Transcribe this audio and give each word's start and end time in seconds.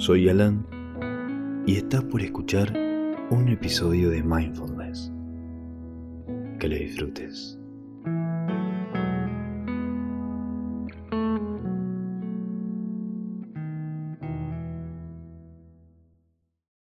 Soy 0.00 0.30
Alan 0.30 0.66
y 1.66 1.76
estás 1.76 2.02
por 2.04 2.22
escuchar 2.22 2.72
un 3.28 3.48
episodio 3.50 4.08
de 4.08 4.22
Mindfulness. 4.22 5.12
Que 6.58 6.68
le 6.68 6.78
disfrutes. 6.78 7.58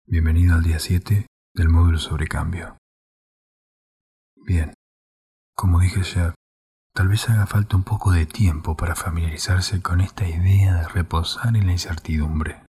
Bienvenido 0.05 0.55
al 0.55 0.63
día 0.63 0.79
7 0.79 1.25
del 1.55 1.67
módulo 1.67 1.97
sobre 1.97 2.25
cambio. 2.25 2.77
Bien, 4.37 4.73
como 5.57 5.81
dije 5.81 6.03
ya, 6.03 6.33
tal 6.95 7.09
vez 7.09 7.29
haga 7.29 7.47
falta 7.47 7.75
un 7.75 7.83
poco 7.83 8.13
de 8.13 8.25
tiempo 8.25 8.77
para 8.77 8.95
familiarizarse 8.95 9.81
con 9.81 9.99
esta 9.99 10.25
idea 10.25 10.75
de 10.75 10.87
reposar 10.87 11.57
en 11.57 11.65
la 11.65 11.73
incertidumbre, 11.73 12.68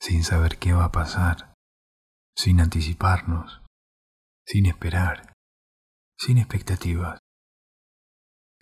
sin 0.00 0.24
saber 0.24 0.58
qué 0.58 0.72
va 0.72 0.86
a 0.86 0.92
pasar, 0.92 1.54
sin 2.34 2.60
anticiparnos, 2.60 3.60
sin 4.46 4.64
esperar, 4.64 5.34
sin 6.18 6.38
expectativas, 6.38 7.20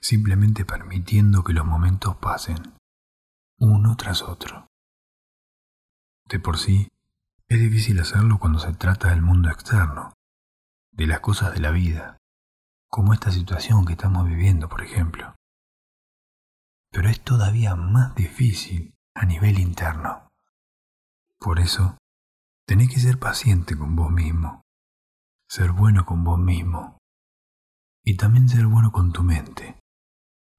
simplemente 0.01 0.65
permitiendo 0.65 1.45
que 1.45 1.53
los 1.53 1.65
momentos 1.65 2.17
pasen, 2.17 2.75
uno 3.59 3.97
tras 3.97 4.23
otro. 4.23 4.67
De 6.27 6.41
por 6.41 6.59
sí, 6.59 6.89
es 7.49 7.61
difícil 7.61 8.01
hacerlo 8.01 8.39
cuando 8.39 8.59
se 8.59 8.73
trata 8.75 9.11
del 9.11 9.23
mundo 9.23 9.49
externo, 9.49 10.13
de 10.93 11.07
las 11.07 11.21
cosas 11.21 11.55
de 11.55 11.61
la 11.61 11.71
vida, 11.71 12.19
como 12.89 13.15
esta 13.15 13.31
situación 13.31 13.87
que 13.87 13.93
estamos 13.93 14.27
viviendo, 14.27 14.69
por 14.69 14.83
ejemplo. 14.83 15.37
Pero 16.91 17.09
es 17.09 17.21
todavía 17.21 17.77
más 17.77 18.15
difícil 18.15 18.95
a 19.15 19.25
nivel 19.25 19.59
interno. 19.59 20.28
Por 21.39 21.61
eso, 21.61 21.97
tenés 22.67 22.91
que 22.91 22.99
ser 22.99 23.19
paciente 23.19 23.77
con 23.79 23.95
vos 23.95 24.11
mismo, 24.11 24.63
ser 25.49 25.73
bueno 25.73 26.05
con 26.05 26.25
vos 26.25 26.39
mismo 26.39 26.99
y 28.05 28.17
también 28.17 28.49
ser 28.49 28.67
bueno 28.67 28.91
con 28.91 29.13
tu 29.13 29.23
mente. 29.23 29.79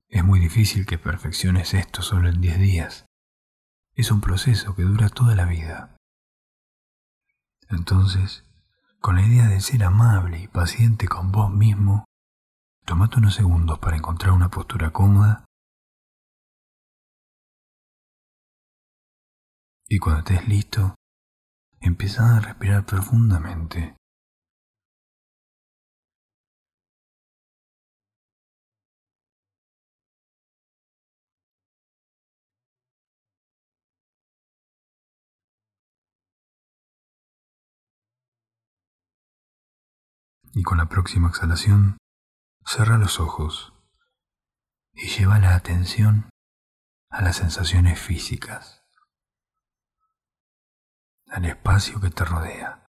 Es 0.08 0.24
muy 0.24 0.40
difícil 0.40 0.86
que 0.86 0.98
perfecciones 0.98 1.74
esto 1.74 2.02
solo 2.02 2.30
en 2.30 2.42
10 2.42 2.60
días. 2.60 3.06
Es 3.94 4.10
un 4.10 4.22
proceso 4.22 4.74
que 4.76 4.84
dura 4.84 5.10
toda 5.10 5.36
la 5.36 5.46
vida. 5.46 5.98
Entonces, 7.68 8.46
con 9.00 9.16
la 9.16 9.26
idea 9.28 9.48
de 9.48 9.62
ser 9.62 9.84
amable 9.84 10.40
y 10.40 10.48
paciente 10.48 11.08
con 11.08 11.32
vos 11.32 11.52
mismo, 11.52 12.06
tomate 12.86 13.18
unos 13.18 13.36
segundos 13.36 13.80
para 13.80 13.98
encontrar 13.98 14.32
una 14.32 14.50
postura 14.50 14.92
cómoda 14.92 15.46
y 19.90 19.98
cuando 19.98 20.20
estés 20.20 20.48
listo, 20.48 20.96
empieza 21.82 22.38
a 22.38 22.40
respirar 22.40 22.86
profundamente. 22.86 23.96
y 40.52 40.64
con 40.64 40.80
la 40.80 40.90
próxima 40.90 41.30
exhalación 41.30 42.00
cierra 42.66 42.98
los 42.98 43.20
ojos 43.20 43.72
y 44.94 45.08
lleva 45.08 45.40
la 45.40 45.56
atención 45.56 46.30
a 47.12 47.22
las 47.22 47.38
sensaciones 47.38 48.00
físicas, 48.00 48.79
al 51.30 51.46
espacio 51.46 52.00
que 52.00 52.10
te 52.10 52.26
rodea. 52.26 52.86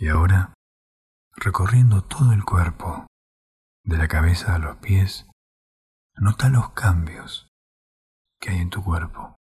Y 0.00 0.06
ahora, 0.06 0.54
recorriendo 1.34 2.02
todo 2.04 2.32
el 2.32 2.44
cuerpo, 2.44 3.08
de 3.82 3.96
la 3.96 4.06
cabeza 4.06 4.54
a 4.54 4.58
los 4.58 4.76
pies, 4.76 5.26
nota 6.14 6.48
los 6.50 6.70
cambios 6.70 7.48
que 8.40 8.50
hay 8.50 8.58
en 8.58 8.70
tu 8.70 8.84
cuerpo, 8.84 9.37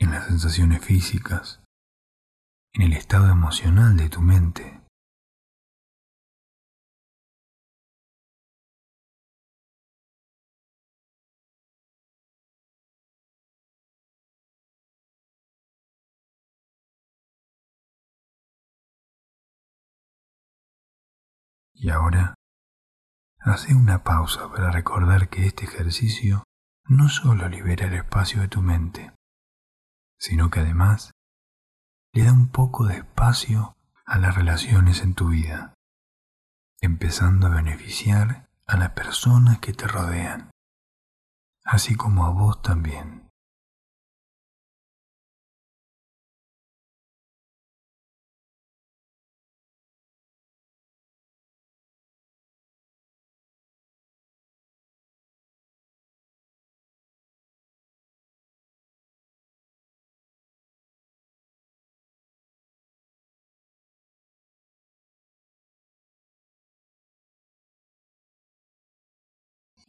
en 0.00 0.10
las 0.10 0.26
sensaciones 0.26 0.82
físicas, 0.82 1.62
en 2.72 2.82
el 2.82 2.94
estado 2.94 3.30
emocional 3.30 3.96
de 3.96 4.08
tu 4.08 4.22
mente. 4.22 4.80
Y 21.74 21.88
ahora, 21.88 22.34
hace 23.38 23.74
una 23.74 24.02
pausa 24.02 24.50
para 24.50 24.70
recordar 24.70 25.28
que 25.28 25.46
este 25.46 25.64
ejercicio 25.64 26.44
no 26.86 27.08
solo 27.08 27.48
libera 27.48 27.86
el 27.86 27.94
espacio 27.94 28.42
de 28.42 28.48
tu 28.48 28.60
mente, 28.60 29.12
sino 30.20 30.50
que 30.50 30.60
además 30.60 31.12
le 32.12 32.24
da 32.24 32.32
un 32.32 32.48
poco 32.48 32.86
de 32.86 32.98
espacio 32.98 33.76
a 34.04 34.18
las 34.18 34.34
relaciones 34.34 35.02
en 35.02 35.14
tu 35.14 35.28
vida, 35.28 35.74
empezando 36.80 37.46
a 37.46 37.50
beneficiar 37.50 38.48
a 38.66 38.76
las 38.76 38.90
personas 38.90 39.58
que 39.60 39.72
te 39.72 39.86
rodean, 39.86 40.50
así 41.64 41.94
como 41.96 42.26
a 42.26 42.30
vos 42.30 42.60
también. 42.62 43.29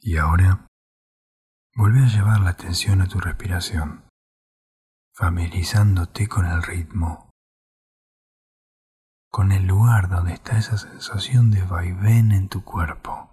Y 0.03 0.17
ahora, 0.17 0.65
vuelve 1.75 1.99
a 1.99 2.07
llevar 2.07 2.39
la 2.39 2.49
atención 2.49 3.01
a 3.01 3.07
tu 3.07 3.19
respiración, 3.19 4.09
familiarizándote 5.13 6.27
con 6.27 6.47
el 6.47 6.63
ritmo, 6.63 7.29
con 9.29 9.51
el 9.51 9.67
lugar 9.67 10.09
donde 10.09 10.33
está 10.33 10.57
esa 10.57 10.79
sensación 10.79 11.51
de 11.51 11.61
vaivén 11.61 12.31
en 12.31 12.49
tu 12.49 12.63
cuerpo. 12.63 13.30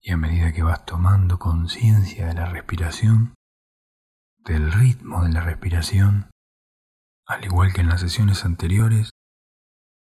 Y 0.00 0.12
a 0.12 0.16
medida 0.16 0.52
que 0.52 0.62
vas 0.62 0.84
tomando 0.84 1.38
conciencia 1.38 2.26
de 2.26 2.34
la 2.34 2.46
respiración, 2.46 3.34
del 4.44 4.72
ritmo 4.72 5.24
de 5.24 5.30
la 5.30 5.40
respiración, 5.40 6.30
al 7.26 7.44
igual 7.44 7.72
que 7.72 7.82
en 7.82 7.88
las 7.88 8.00
sesiones 8.00 8.44
anteriores, 8.44 9.10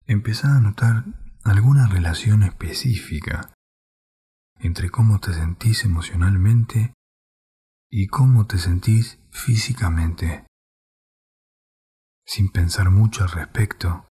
empezás 0.05 0.57
a 0.57 0.61
notar 0.61 1.05
alguna 1.43 1.87
relación 1.87 2.43
específica 2.43 3.53
entre 4.59 4.89
cómo 4.89 5.19
te 5.19 5.33
sentís 5.33 5.83
emocionalmente 5.85 6.93
y 7.89 8.07
cómo 8.07 8.47
te 8.47 8.57
sentís 8.57 9.19
físicamente, 9.31 10.45
sin 12.25 12.51
pensar 12.51 12.89
mucho 12.89 13.23
al 13.23 13.31
respecto, 13.31 14.07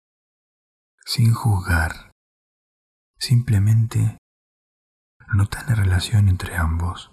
sin 1.05 1.34
juzgar, 1.34 2.12
simplemente 3.19 4.19
Nota 5.34 5.64
la 5.69 5.75
relación 5.75 6.28
entre 6.28 6.56
ambos. 6.56 7.12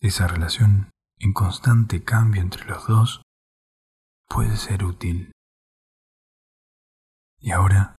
Esa 0.00 0.26
relación 0.28 0.90
en 1.18 1.32
constante 1.32 2.04
cambio 2.04 2.42
entre 2.42 2.64
los 2.66 2.86
dos 2.86 3.22
puede 4.28 4.56
ser 4.56 4.84
útil. 4.84 5.32
Y 7.38 7.52
ahora, 7.52 7.96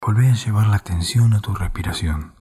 volvé 0.00 0.30
a 0.30 0.34
llevar 0.34 0.68
la 0.68 0.76
atención 0.76 1.34
a 1.34 1.40
tu 1.40 1.54
respiración. 1.54 2.36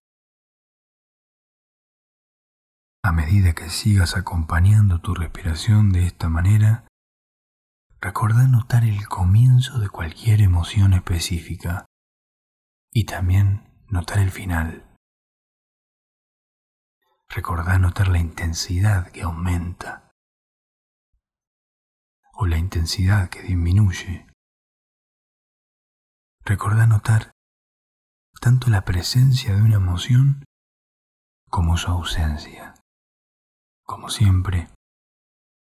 A 3.03 3.11
medida 3.11 3.53
que 3.53 3.69
sigas 3.69 4.15
acompañando 4.15 5.01
tu 5.01 5.15
respiración 5.15 5.91
de 5.91 6.05
esta 6.05 6.29
manera, 6.29 6.87
recordá 7.99 8.47
notar 8.47 8.83
el 8.83 9.07
comienzo 9.07 9.79
de 9.79 9.89
cualquier 9.89 10.41
emoción 10.41 10.93
específica 10.93 11.85
y 12.91 13.05
también 13.05 13.69
notar 13.89 14.19
el 14.19 14.29
final. 14.29 14.92
Recordá 17.35 17.79
notar 17.79 18.09
la 18.09 18.19
intensidad 18.19 19.11
que 19.11 19.23
aumenta 19.23 20.11
o 22.33 22.45
la 22.45 22.59
intensidad 22.59 23.27
que 23.29 23.41
disminuye. 23.41 24.27
Recordá 26.45 26.85
notar 26.85 27.31
tanto 28.39 28.69
la 28.69 28.85
presencia 28.85 29.55
de 29.55 29.63
una 29.63 29.77
emoción 29.77 30.45
como 31.49 31.75
su 31.77 31.89
ausencia. 31.89 32.75
Como 33.83 34.09
siempre, 34.09 34.69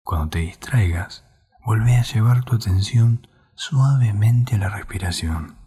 cuando 0.03 0.31
te 0.31 0.39
distraigas, 0.39 1.27
vuelve 1.63 1.95
a 1.95 2.01
llevar 2.01 2.43
tu 2.43 2.55
atención 2.55 3.27
suavemente 3.53 4.55
a 4.55 4.57
la 4.57 4.69
respiración. 4.69 5.60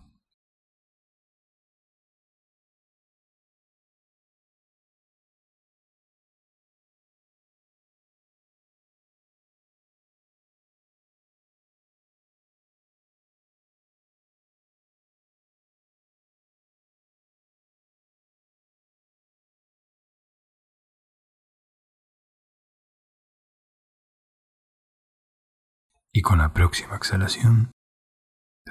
Y 26.16 26.22
con 26.22 26.38
la 26.38 26.54
próxima 26.54 26.94
exhalación 26.94 27.72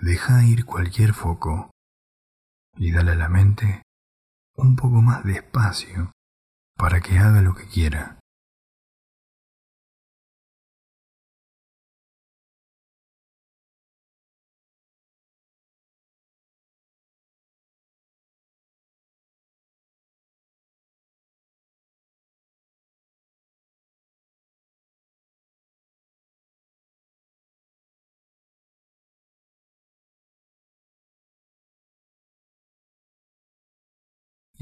deja 0.01 0.45
ir 0.45 0.65
cualquier 0.65 1.13
foco 1.13 1.71
y 2.77 2.91
dale 2.93 3.11
a 3.11 3.15
la 3.15 3.27
mente 3.27 3.83
un 4.55 4.77
poco 4.77 5.01
más 5.01 5.25
de 5.25 5.33
espacio 5.33 6.13
para 6.77 7.01
que 7.01 7.19
haga 7.19 7.41
lo 7.41 7.53
que 7.53 7.67
quiera. 7.67 8.19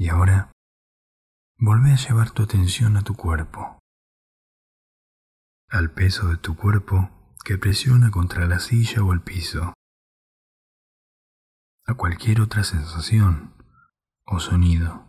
Y 0.02 0.08
ahora, 0.08 0.50
vuelve 1.60 1.92
a 1.92 1.96
llevar 1.96 2.32
tu 2.32 2.42
atención 2.42 2.96
a 2.96 3.02
tu 3.02 3.14
cuerpo, 3.14 3.78
al 5.68 5.92
peso 5.92 6.26
de 6.26 6.38
tu 6.38 6.56
cuerpo 6.56 7.36
que 7.44 7.56
presiona 7.56 8.10
contra 8.10 8.48
la 8.48 8.58
silla 8.58 9.04
o 9.04 9.12
el 9.12 9.20
piso, 9.20 9.72
a 11.86 11.94
cualquier 11.94 12.40
otra 12.40 12.64
sensación 12.64 13.54
o 14.24 14.40
sonido. 14.40 15.08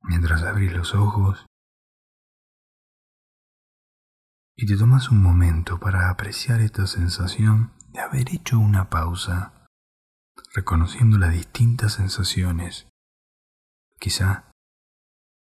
Mientras 0.00 0.42
abrís 0.42 0.72
los 0.72 0.96
ojos 0.96 1.46
y 4.56 4.66
te 4.66 4.76
tomas 4.76 5.08
un 5.12 5.22
momento 5.22 5.78
para 5.78 6.10
apreciar 6.10 6.60
esta 6.62 6.88
sensación 6.88 7.72
de 7.90 8.00
haber 8.00 8.34
hecho 8.34 8.58
una 8.58 8.90
pausa 8.90 9.59
reconociendo 10.54 11.18
las 11.18 11.32
distintas 11.32 11.94
sensaciones, 11.94 12.88
quizá 13.98 14.50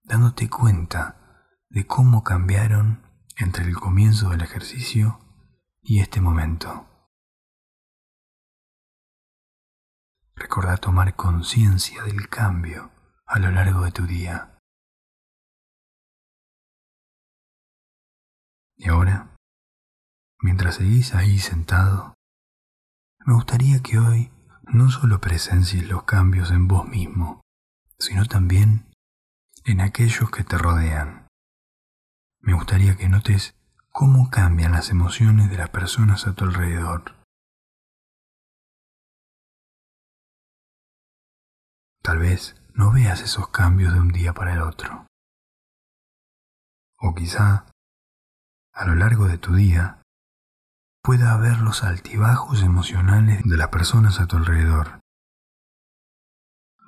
dándote 0.02 0.48
cuenta 0.48 1.44
de 1.68 1.86
cómo 1.86 2.22
cambiaron 2.22 3.02
entre 3.36 3.64
el 3.64 3.76
comienzo 3.76 4.30
del 4.30 4.42
ejercicio 4.42 5.20
y 5.82 6.00
este 6.00 6.20
momento. 6.20 6.86
Recuerda 10.34 10.76
tomar 10.76 11.16
conciencia 11.16 12.02
del 12.04 12.28
cambio 12.28 12.90
a 13.26 13.38
lo 13.38 13.50
largo 13.50 13.82
de 13.82 13.92
tu 13.92 14.06
día. 14.06 14.58
Y 18.76 18.88
ahora, 18.88 19.34
mientras 20.40 20.76
seguís 20.76 21.14
ahí 21.14 21.38
sentado, 21.38 22.14
me 23.24 23.34
gustaría 23.34 23.82
que 23.82 23.98
hoy 23.98 24.30
no 24.66 24.90
solo 24.90 25.20
presencies 25.20 25.88
los 25.88 26.04
cambios 26.04 26.50
en 26.50 26.68
vos 26.68 26.86
mismo, 26.88 27.40
sino 27.98 28.26
también 28.26 28.92
en 29.64 29.80
aquellos 29.80 30.30
que 30.30 30.44
te 30.44 30.58
rodean. 30.58 31.26
Me 32.40 32.54
gustaría 32.54 32.96
que 32.96 33.08
notes 33.08 33.54
cómo 33.90 34.30
cambian 34.30 34.72
las 34.72 34.90
emociones 34.90 35.50
de 35.50 35.56
las 35.56 35.70
personas 35.70 36.26
a 36.26 36.34
tu 36.34 36.44
alrededor. 36.44 37.16
Tal 42.02 42.18
vez 42.18 42.54
no 42.74 42.92
veas 42.92 43.22
esos 43.22 43.48
cambios 43.48 43.92
de 43.92 44.00
un 44.00 44.08
día 44.08 44.32
para 44.32 44.52
el 44.52 44.60
otro. 44.60 45.06
O 46.98 47.14
quizá, 47.14 47.66
a 48.72 48.86
lo 48.86 48.94
largo 48.94 49.26
de 49.26 49.38
tu 49.38 49.54
día, 49.54 50.02
pueda 51.06 51.34
haber 51.34 51.60
los 51.60 51.84
altibajos 51.84 52.64
emocionales 52.64 53.40
de 53.44 53.56
las 53.56 53.68
personas 53.68 54.18
a 54.18 54.26
tu 54.26 54.38
alrededor. 54.38 54.98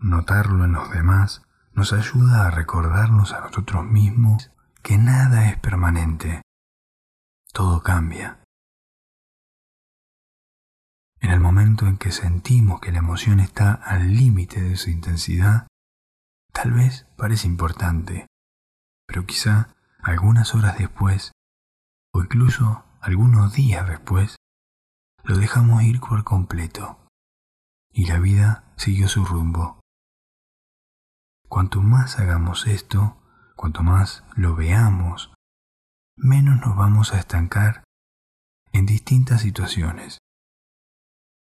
Notarlo 0.01 0.65
en 0.65 0.73
los 0.73 0.91
demás 0.91 1.43
nos 1.73 1.93
ayuda 1.93 2.45
a 2.45 2.51
recordarnos 2.51 3.33
a 3.33 3.43
nosotros 3.43 3.85
mismos 3.85 4.51
que 4.83 4.99
nada 4.99 5.49
es 5.49 5.57
permanente, 5.61 6.43
todo 7.53 7.81
cambia. 7.81 8.43
En 11.21 11.31
el 11.31 11.39
momento 11.39 11.87
en 11.87 11.97
que 11.97 12.11
sentimos 12.11 12.81
que 12.81 12.91
la 12.91 12.99
emoción 12.99 13.39
está 13.39 13.73
al 13.73 14.15
límite 14.17 14.61
de 14.61 14.77
su 14.77 14.91
intensidad, 14.91 15.69
tal 16.53 16.73
vez 16.73 17.07
parece 17.17 17.47
importante, 17.47 18.27
pero 19.07 19.27
quizá 19.27 19.77
algunas 20.03 20.57
horas 20.57 20.77
después, 20.77 21.31
o 22.13 22.21
incluso 22.21 22.88
algunos 23.09 23.55
días 23.55 23.89
después, 23.89 24.37
lo 25.25 25.39
dejamos 25.39 25.83
ir 25.83 25.99
por 25.99 26.25
completo 26.25 27.07
y 27.91 28.05
la 28.05 28.19
vida 28.19 28.71
siguió 28.77 29.09
su 29.09 29.25
rumbo. 29.25 29.81
Cuanto 31.49 31.81
más 31.81 32.19
hagamos 32.19 32.67
esto, 32.67 33.17
cuanto 33.57 33.83
más 33.83 34.25
lo 34.37 34.55
veamos, 34.55 35.33
menos 36.17 36.61
nos 36.61 36.77
vamos 36.77 37.15
a 37.15 37.19
estancar 37.19 37.83
en 38.73 38.85
distintas 38.85 39.41
situaciones 39.41 40.19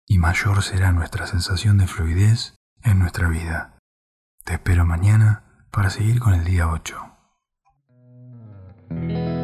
y 0.07 0.19
mayor 0.19 0.61
será 0.61 0.91
nuestra 0.91 1.25
sensación 1.25 1.79
de 1.79 1.87
fluidez 1.87 2.57
en 2.83 2.99
nuestra 2.99 3.27
vida. 3.27 3.79
Te 4.45 4.53
espero 4.53 4.85
mañana 4.85 5.65
para 5.71 5.89
seguir 5.89 6.19
con 6.19 6.35
el 6.35 6.45
día 6.45 6.69
8. 6.69 9.38